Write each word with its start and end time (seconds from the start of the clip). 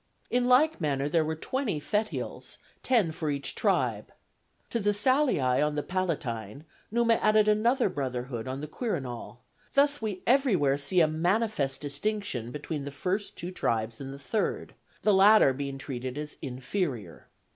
In 0.31 0.47
like 0.47 0.81
manner 0.81 1.07
there 1.07 1.23
were 1.23 1.35
twenty 1.35 1.79
Fetiales, 1.79 2.57
ten 2.81 3.11
for 3.11 3.29
each 3.29 3.53
tribe. 3.53 4.11
To 4.71 4.79
the 4.79 4.93
Salii 4.93 5.39
on 5.39 5.75
the 5.75 5.83
Palatine 5.83 6.65
Numa 6.89 7.13
added 7.21 7.47
another 7.47 7.87
brotherhood 7.87 8.47
on 8.47 8.61
the 8.61 8.67
Quirinal; 8.67 9.41
thus 9.73 10.01
we 10.01 10.23
everywhere 10.25 10.79
see 10.79 11.01
a 11.01 11.07
manifest 11.07 11.81
distinction 11.81 12.49
between 12.51 12.83
the 12.83 12.89
first 12.89 13.37
two 13.37 13.51
tribes 13.51 14.01
and 14.01 14.11
the 14.11 14.17
third, 14.17 14.73
the 15.03 15.13
latter 15.13 15.53
being 15.53 15.77
treated 15.77 16.17
as 16.17 16.35
inferior. 16.41 17.27